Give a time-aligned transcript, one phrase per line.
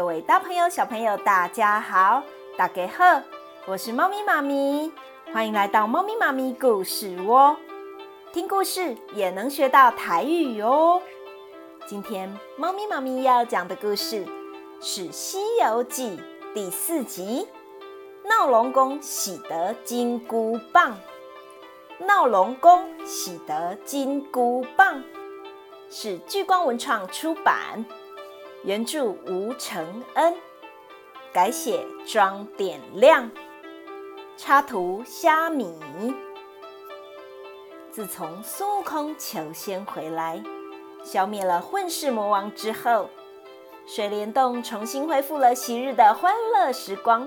[0.00, 2.22] 各位大朋友、小朋友，大家好，
[2.56, 3.22] 大家好，
[3.66, 4.90] 我是猫咪妈咪，
[5.30, 7.54] 欢迎来到猫咪妈咪故事窝，
[8.32, 11.02] 听故事也能学到台语哦。
[11.86, 14.24] 今天猫咪妈咪要讲的故事
[14.80, 16.18] 是《西游记》
[16.54, 17.46] 第四集
[18.26, 20.96] 《闹龙宫喜得金箍棒》。
[22.06, 25.04] 闹龙宫喜得金箍棒
[25.90, 27.84] 是聚光文创出版，
[28.62, 30.36] 原著吴承恩，
[31.32, 33.30] 改写庄点亮，
[34.36, 35.74] 插图虾米。
[37.90, 40.42] 自从孙悟空求仙回来，
[41.02, 43.08] 消灭了混世魔王之后，
[43.86, 47.26] 水帘洞重新恢复了昔日的欢乐时光。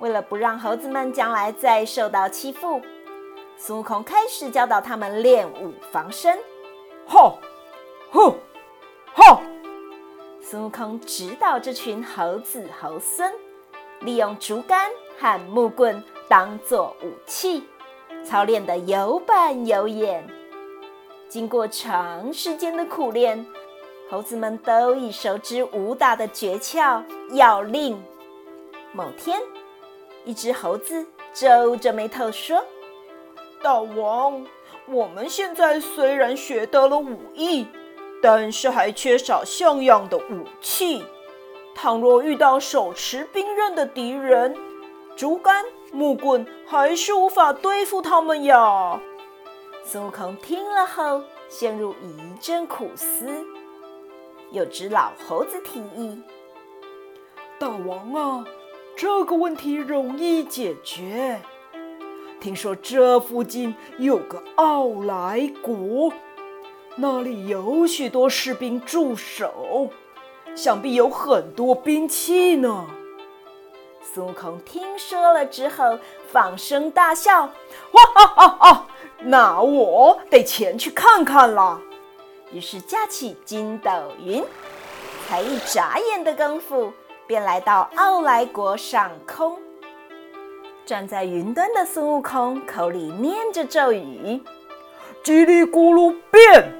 [0.00, 2.82] 为了不让猴子们将来再受到欺负。
[3.56, 6.36] 孙悟空开始教导他们练武防身，
[7.06, 7.38] 吼，
[8.10, 8.34] 吼！
[10.54, 13.28] 孙悟空指导这群猴子猴孙，
[14.02, 14.88] 利用竹竿
[15.18, 17.64] 和木棍当作武器，
[18.24, 20.24] 操练得有板有眼。
[21.28, 23.44] 经过长时间的苦练，
[24.08, 28.00] 猴子们都已熟知武打的诀窍要领。
[28.92, 29.40] 某天，
[30.24, 32.64] 一只猴子皱着眉头说。
[33.60, 34.46] 大王，
[34.86, 37.66] 我们现在虽然学得了武艺，
[38.24, 41.04] 但是还缺少像样的武器。
[41.74, 44.56] 倘若遇到手持兵刃的敌人，
[45.14, 48.98] 竹竿、木棍还是无法对付他们呀。
[49.84, 53.26] 孙悟空听了后，陷入一阵苦思。
[54.50, 56.22] 有只老猴子提议
[57.60, 58.44] ：“大王啊，
[58.96, 61.42] 这个问题容易解决。”
[62.40, 66.10] 听说这附近有个傲来国，
[66.96, 69.90] 那里有许多士兵驻守，
[70.54, 72.86] 想必有很多兵器呢。
[74.00, 75.98] 孙悟空听说了之后，
[76.30, 77.50] 放声大笑
[77.90, 78.86] ：“哇哈哈哈！
[79.18, 81.80] 那我得前去看看了。”
[82.52, 83.90] 于是架起筋斗
[84.22, 84.44] 云，
[85.26, 86.92] 才一眨眼的功夫，
[87.26, 89.58] 便来到傲来国上空。
[90.86, 94.40] 站在云端的孙悟空口里念着咒语
[95.24, 96.72] ：“叽里咕噜变！”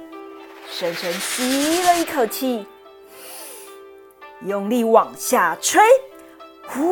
[0.69, 2.65] 深深吸了一口气，
[4.41, 5.81] 用力往下吹，
[6.67, 6.83] 呼！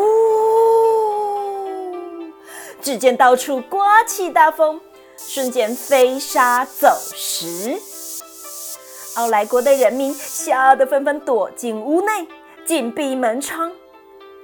[2.82, 4.80] 只见到处刮起大风，
[5.18, 7.80] 瞬间飞沙走石。
[9.16, 12.28] 奥莱国的人民吓得纷纷躲进屋内，
[12.66, 13.72] 紧闭门窗。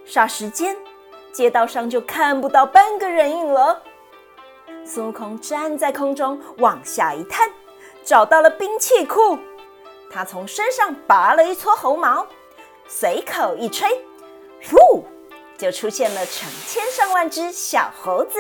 [0.07, 0.75] 霎时间。
[1.31, 3.83] 街道上就看不到半个人影了。
[4.83, 7.47] 孙悟空站在空中往下一探，
[8.09, 9.37] 找到了兵器库。
[10.09, 12.25] 他从身上拔了一撮猴毛，
[12.87, 13.87] 随口一吹，
[14.67, 15.05] 呼，
[15.59, 18.39] 就出现了成千上万只小猴子。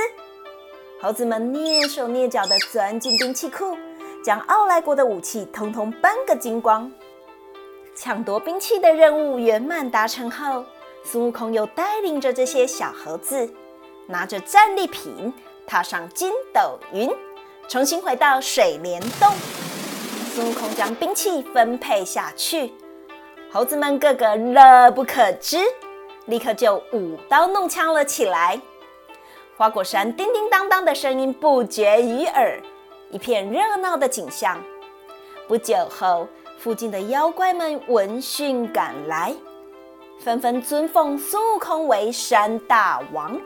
[0.99, 3.77] 猴子们蹑手蹑脚地钻进兵器库，
[4.25, 6.91] 将奥来国的武器通通搬个精光。
[7.95, 10.65] 抢夺兵器的任务圆满达成后。
[11.01, 13.47] 孙悟空又带领着这些小猴子，
[14.07, 15.31] 拿着战利品，
[15.65, 17.09] 踏上筋斗云，
[17.69, 19.31] 重新回到水帘洞。
[20.33, 22.73] 孙悟空将兵器分配下去，
[23.51, 25.59] 猴子们个个乐不可支，
[26.25, 28.59] 立刻就舞刀弄枪了起来。
[29.55, 32.59] 花果山叮叮当当的声音不绝于耳，
[33.11, 34.59] 一片热闹的景象。
[35.47, 39.35] 不久后，附近的妖怪们闻讯赶来。
[40.19, 43.39] 纷纷尊奉孙悟空为山大王，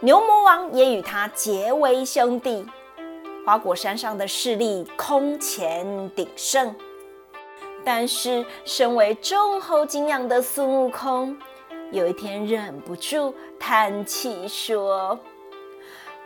[0.00, 2.66] 牛魔王也与他结为兄弟。
[3.44, 6.74] 花果山上的势力空前鼎盛，
[7.84, 11.36] 但是身为众猴敬仰的孙悟空，
[11.90, 15.18] 有一天忍不住叹气说：“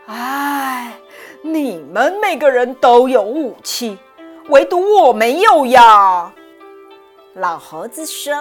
[0.07, 0.99] 唉，
[1.41, 3.97] 你们每个人都有武器，
[4.49, 6.33] 唯独我没有呀。”
[7.35, 8.35] 老猴子说。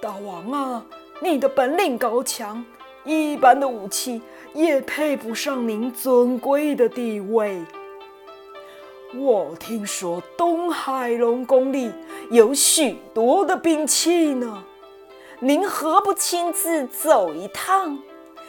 [0.00, 0.84] 大王啊，
[1.20, 2.64] 你的本领高强，
[3.04, 4.20] 一般的武器
[4.54, 7.60] 也配不上您尊贵的地位。
[9.16, 11.92] 我听说东海龙宫里
[12.30, 14.64] 有许多的兵器呢，
[15.40, 17.98] 您何不亲自走一趟，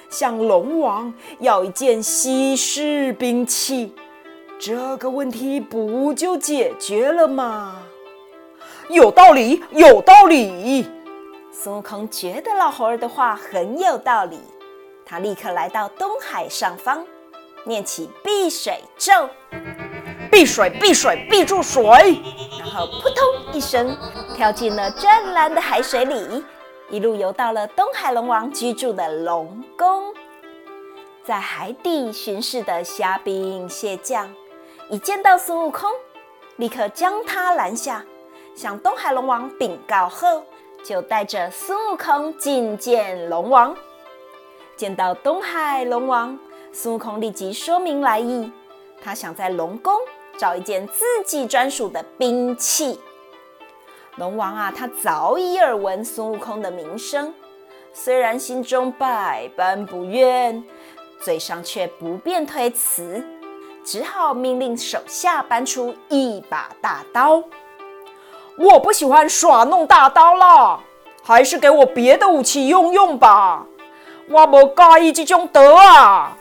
[0.10, 3.94] 向龙王要一件稀世兵器？
[4.60, 7.82] 这个问题不就解决了吗？
[8.90, 10.86] 有道理，有道理。
[11.52, 14.40] 孙悟空觉得老猴儿的话很有道理，
[15.06, 17.06] 他立刻来到东海上方，
[17.64, 19.30] 念起避水咒
[20.32, 21.84] ：“避水，避水，避住水。”
[22.58, 23.96] 然后扑通一声
[24.36, 26.44] 跳进了湛蓝的海水里，
[26.90, 30.14] 一路游到了东海龙王居住的龙宫。
[31.24, 34.32] 在海底巡视的虾兵蟹将
[34.90, 35.90] 一见到孙悟空，
[36.58, 38.04] 立刻将他拦下，
[38.56, 40.44] 向东海龙王禀告后，
[40.84, 43.76] 就带着孙悟空觐见龙王。
[44.78, 46.38] 见到东海龙王，
[46.72, 48.52] 孙悟空立即说明来意，
[49.02, 49.94] 他想在龙宫
[50.38, 53.00] 找一件自己专属的兵器。
[54.18, 57.34] 龙王啊，他早已耳闻孙悟空的名声，
[57.94, 60.64] 虽然心中百般不愿。
[61.18, 63.26] 嘴上却不便推辞，
[63.86, 67.42] 只好命令手下搬出一把大刀。
[68.58, 70.82] 我不喜欢耍弄大刀了，
[71.24, 73.66] 还是给我别的武器用用吧。
[74.28, 76.38] 我不介意这种刀啊。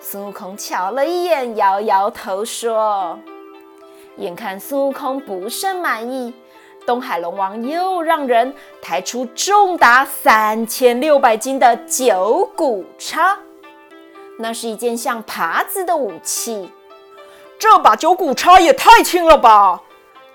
[0.00, 3.18] 孙悟空瞧了一眼，摇摇头说
[4.16, 6.32] ：“眼看孙悟空不甚满意，
[6.86, 13.38] 东海龙王又让人抬出重达三千六百斤的九股叉。”
[14.38, 16.70] 那是一件像耙子的武器，
[17.58, 19.80] 这把九股叉也太轻了吧！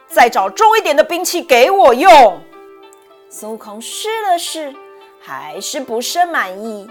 [0.07, 2.41] 再找重一点的兵器给我用。
[3.29, 4.73] 孙悟空试了试，
[5.29, 6.89] 还是不甚满意。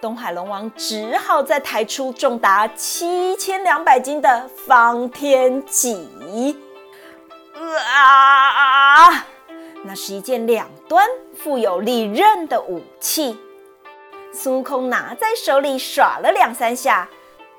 [0.00, 6.60] 东海龙王只好再抬出重达七千两百斤的方天戟。
[7.94, 9.24] 啊！
[9.84, 13.38] 那是一件两端富有利刃的武器。
[14.32, 17.08] 孙悟空拿在手里耍了两三下，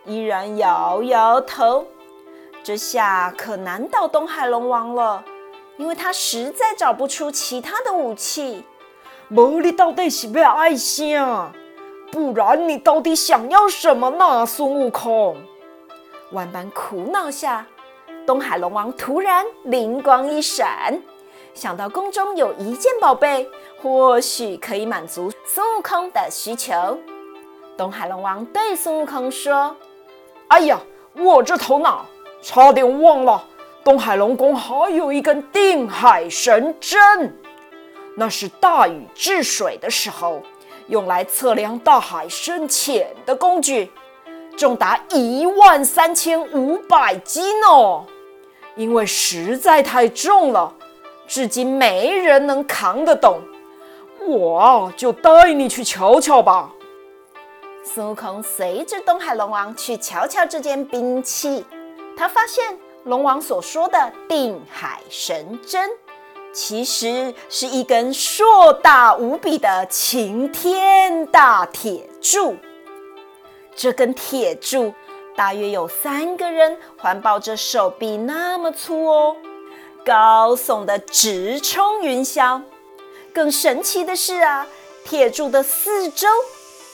[0.03, 1.87] 依然摇摇头。
[2.61, 5.23] 这下可难倒东海龙王了，
[5.77, 8.65] 因为他实在找不出其他的武器。
[9.35, 11.51] 无你到底是要爱啥？
[12.11, 14.45] 不然你到底想要什么呢？
[14.45, 15.35] 孙悟空
[16.31, 17.65] 万般苦恼下，
[18.27, 21.01] 东海龙王突然灵光一闪。
[21.55, 23.49] 想到宫中有一件宝贝，
[23.81, 26.99] 或许可以满足孙悟空的需求。
[27.75, 29.75] 东海龙王对孙悟空说
[30.49, 30.79] ：“哎呀，
[31.15, 32.05] 我这头脑
[32.39, 33.43] 差点忘了，
[33.83, 37.35] 东海龙宫还有一根定海神针，
[38.15, 40.41] 那是大禹治水的时候
[40.87, 43.91] 用来测量大海深浅的工具，
[44.57, 48.05] 重达一万三千五百斤哦，
[48.75, 50.73] 因为实在太重了。”
[51.25, 53.39] 至今没人能扛得动，
[54.27, 56.69] 我就带你去瞧瞧吧。
[57.81, 61.65] 孙悟空随着东海龙王去瞧瞧这件兵器，
[62.17, 65.89] 他发现龙王所说的定海神针，
[66.53, 72.55] 其实是一根硕大无比的擎天大铁柱。
[73.75, 74.93] 这根铁柱
[75.35, 79.35] 大约有三个人环抱着手臂那么粗哦。
[80.05, 82.61] 高耸的直冲云霄，
[83.33, 84.67] 更神奇的是啊，
[85.03, 86.27] 铁柱的四周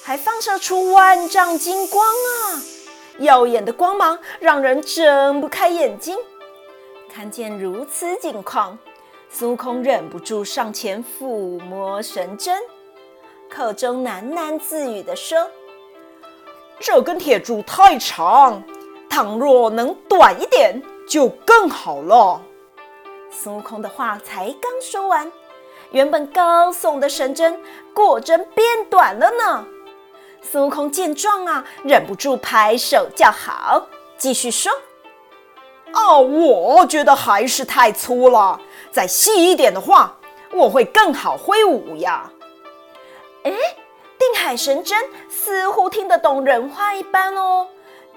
[0.03, 2.61] 还放射出万丈金光啊！
[3.17, 6.17] 耀眼的光芒让人睁不开眼睛。
[7.11, 8.77] 看见如此景况，
[9.31, 12.59] 孙悟空忍不住上前抚摸神针，
[13.47, 15.37] 口中喃喃自语地说
[16.81, 18.63] ：“这根铁柱太长，
[19.07, 22.41] 倘若能短一点，就更好了。”
[23.29, 25.31] 孙悟空的话才刚说完，
[25.91, 27.61] 原本高耸的神针
[27.93, 29.65] 果真变短了呢。
[30.41, 33.87] 孙悟空见状啊，忍不住拍手叫好，
[34.17, 34.71] 继续说
[35.93, 38.59] ：“哦，我觉得还是太粗了，
[38.91, 40.17] 再细一点的话，
[40.51, 42.31] 我会更好挥舞呀。”
[43.43, 43.51] 哎，
[44.17, 44.97] 定海神针
[45.29, 47.67] 似乎听得懂人话一般哦。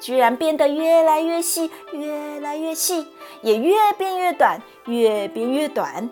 [0.01, 3.07] 居然变得越来越细，越来越细，
[3.41, 6.11] 也越变越短，越变越短，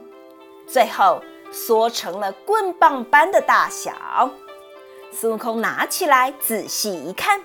[0.64, 4.30] 最后缩成了棍棒般的大小。
[5.10, 7.42] 孙悟空拿起来仔细一看，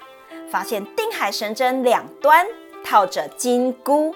[0.47, 2.45] 发现定海神针两端
[2.83, 4.13] 套着金箍，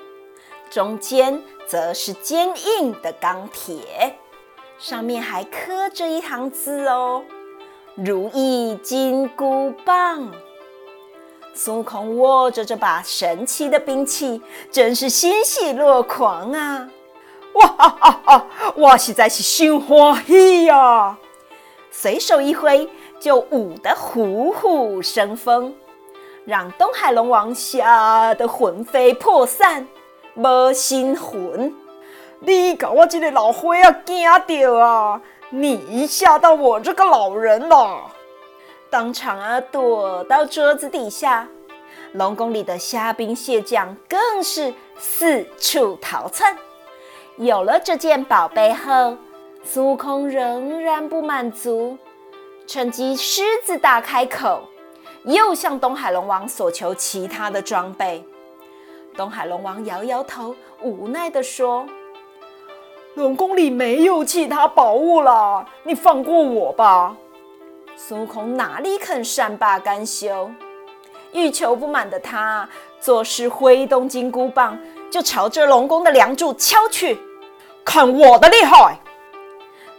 [0.69, 2.47] 中间则是坚
[2.79, 4.17] 硬的钢铁，
[4.79, 7.23] 上面还刻着一行字哦
[7.93, 10.31] ：“如意金箍棒。”
[11.53, 16.89] 孙悟空握着这把神奇的兵器，真是欣喜若狂啊！
[17.53, 18.47] 哇哈哈哈！
[18.75, 21.15] 我实在是心欢喜呀！
[21.91, 25.75] 随手一挥，就舞得虎虎生风，
[26.45, 29.87] 让东海龙王吓得魂飞魄散，
[30.33, 31.75] 没心魂。
[32.39, 35.21] 你搞我这个老灰啊，惊到啊！
[35.49, 38.01] 你吓到我这个老人了。
[38.89, 41.47] 当场啊，躲到桌子底下，
[42.13, 46.55] 龙宫里的虾兵蟹将更是四处逃窜。
[47.37, 49.17] 有了这件宝贝后，
[49.63, 51.97] 孙悟空仍然不满足，
[52.65, 54.61] 趁机狮子大开口，
[55.25, 58.23] 又向东海龙王索求其他的装备。
[59.19, 61.85] 东海龙王摇摇头，无奈地说
[63.15, 67.17] ：“龙宫里没有其他宝物了，你放过我吧。”
[67.99, 70.49] 孙悟空哪里肯善罢甘休？
[71.33, 72.69] 欲求不满的他，
[73.01, 74.79] 作势挥动金箍棒，
[75.11, 77.19] 就朝着龙宫的梁柱敲去。
[77.83, 79.01] 看我的厉害！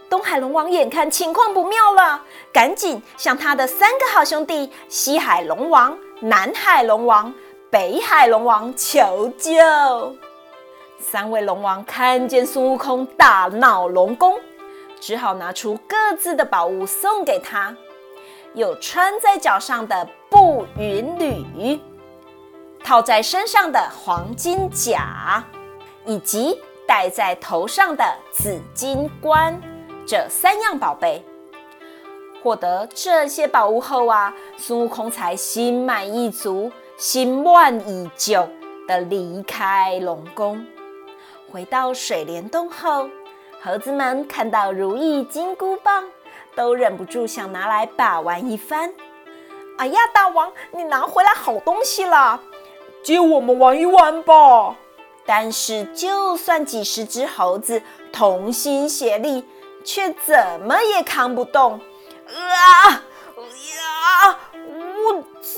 [0.09, 7.31] 东海龙王眼看情况不妙了，赶紧向他的三个好兄弟西海龙王、南海龙王、
[7.71, 9.53] 北海龙王求救。
[10.99, 14.37] 三位龙王看见孙悟空大闹龙宫，
[14.99, 17.73] 只好拿出各自的宝物送给他。
[18.55, 21.79] 有穿在脚上的步云履，
[22.83, 25.41] 套在身上的黄金甲，
[26.05, 29.57] 以及戴在头上的紫金冠，
[30.05, 31.23] 这三样宝贝。
[32.43, 36.69] 获得这些宝物后啊，孙悟空才心满意足、
[37.01, 38.31] 心满意足
[38.87, 40.63] 的离开龙宫。
[41.51, 43.09] 回到水帘洞后，
[43.59, 46.03] 猴子们看到如意金箍棒。
[46.53, 48.93] 都忍不住想拿来把玩一番。
[49.79, 52.39] 哎呀，大王，你拿回来好东西了，
[53.03, 54.75] 借我们玩一玩吧。
[55.25, 57.81] 但是，就算几十只猴子
[58.13, 59.43] 同心协力，
[59.83, 61.79] 却怎么也扛不动。
[62.27, 63.01] 啊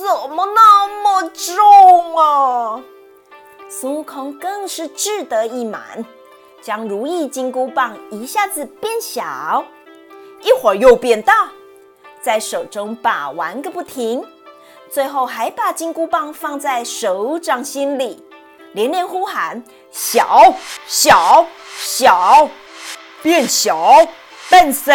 [0.04, 2.84] 怎么那么重啊？
[3.70, 6.06] 孙悟空更是志得意满，
[6.62, 9.64] 将如意金箍棒一下子变小。
[10.42, 11.50] 一会儿又变大，
[12.22, 14.22] 在手中把玩个不停，
[14.92, 18.22] 最后还把金箍棒放在手掌心里，
[18.74, 20.54] 连连呼喊：“小
[20.86, 22.50] 小小，
[23.22, 24.06] 变小
[24.50, 24.92] 笨死。”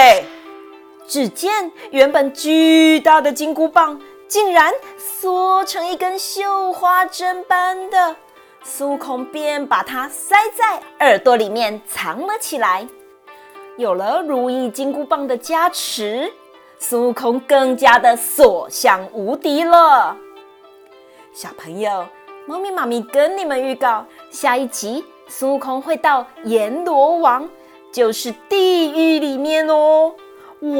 [1.09, 3.99] 只见原本巨大的金箍棒
[4.29, 8.15] 竟然缩成一根绣花针般的，
[8.63, 12.87] 孙悟空便把它塞在耳朵里面藏了起来。
[13.79, 16.31] 有了如意金箍棒的加持，
[16.79, 20.15] 孙悟空更加的所向无敌了。
[21.33, 22.07] 小朋友，
[22.47, 27.49] 猫咪妈咪跟你们预告，下一集孙悟空会到阎罗王，
[27.91, 30.15] 就是地狱里面哦。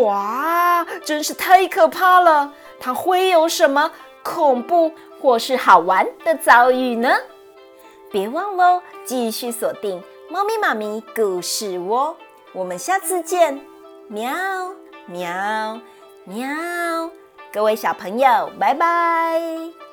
[0.03, 2.53] 哇，真是太可怕了！
[2.81, 3.91] 他会有什么
[4.23, 7.11] 恐怖或是好玩的遭遇呢？
[8.11, 12.17] 别忘喽，继续锁定猫咪妈咪故事窝。
[12.53, 13.61] 我们下次见，
[14.09, 14.33] 喵
[15.07, 15.81] 喵
[16.25, 16.47] 喵！
[17.53, 19.88] 各位小朋友，拜拜。